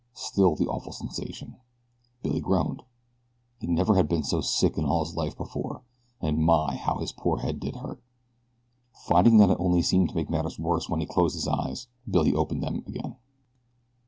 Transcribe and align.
Still 0.15 0.55
the 0.55 0.65
awful 0.65 0.93
sensation. 0.93 1.57
Billy 2.23 2.39
groaned. 2.41 2.81
He 3.59 3.67
never 3.67 3.93
had 3.97 4.07
been 4.09 4.23
so 4.23 4.41
sick 4.41 4.75
in 4.75 4.83
all 4.83 5.05
his 5.05 5.15
life 5.15 5.37
before, 5.37 5.83
and, 6.19 6.39
my, 6.43 6.75
how 6.75 6.97
his 6.97 7.11
poor 7.11 7.37
head 7.37 7.59
did 7.59 7.75
hurt. 7.75 8.01
Finding 9.05 9.37
that 9.37 9.51
it 9.51 9.57
only 9.59 9.83
seemed 9.83 10.09
to 10.09 10.15
make 10.15 10.27
matters 10.31 10.57
worse 10.57 10.89
when 10.89 11.01
he 11.01 11.05
closed 11.05 11.35
his 11.35 11.47
eyes 11.47 11.85
Billy 12.09 12.33
opened 12.33 12.63
them 12.63 12.81
again. 12.87 13.17